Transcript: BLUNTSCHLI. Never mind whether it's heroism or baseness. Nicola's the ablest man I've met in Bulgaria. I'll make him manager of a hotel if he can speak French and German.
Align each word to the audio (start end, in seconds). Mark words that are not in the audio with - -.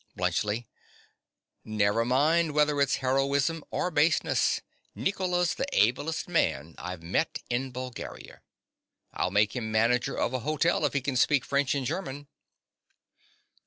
BLUNTSCHLI. 0.17 0.65
Never 1.63 2.03
mind 2.03 2.53
whether 2.55 2.81
it's 2.81 2.95
heroism 3.05 3.63
or 3.69 3.91
baseness. 3.91 4.61
Nicola's 4.95 5.53
the 5.53 5.67
ablest 5.73 6.27
man 6.27 6.73
I've 6.79 7.03
met 7.03 7.37
in 7.51 7.69
Bulgaria. 7.71 8.41
I'll 9.13 9.29
make 9.29 9.55
him 9.55 9.71
manager 9.71 10.17
of 10.17 10.33
a 10.33 10.39
hotel 10.39 10.85
if 10.85 10.93
he 10.93 11.01
can 11.01 11.17
speak 11.17 11.45
French 11.45 11.75
and 11.75 11.85
German. 11.85 12.25